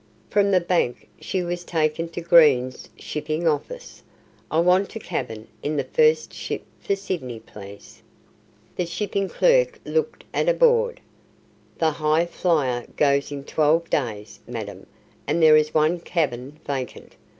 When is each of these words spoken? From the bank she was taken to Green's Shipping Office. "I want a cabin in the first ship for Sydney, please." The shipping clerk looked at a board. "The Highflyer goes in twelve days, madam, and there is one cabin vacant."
From 0.31 0.49
the 0.49 0.59
bank 0.59 1.07
she 1.19 1.43
was 1.43 1.63
taken 1.63 2.09
to 2.09 2.21
Green's 2.21 2.89
Shipping 2.97 3.47
Office. 3.47 4.01
"I 4.49 4.57
want 4.57 4.95
a 4.95 4.99
cabin 4.99 5.47
in 5.61 5.77
the 5.77 5.83
first 5.83 6.33
ship 6.33 6.63
for 6.79 6.95
Sydney, 6.95 7.39
please." 7.39 8.01
The 8.77 8.87
shipping 8.87 9.29
clerk 9.29 9.79
looked 9.85 10.23
at 10.33 10.49
a 10.49 10.55
board. 10.55 11.01
"The 11.77 11.91
Highflyer 11.91 12.87
goes 12.95 13.31
in 13.31 13.43
twelve 13.43 13.91
days, 13.91 14.39
madam, 14.47 14.87
and 15.27 15.39
there 15.39 15.55
is 15.55 15.71
one 15.71 15.99
cabin 15.99 16.57
vacant." 16.65 17.13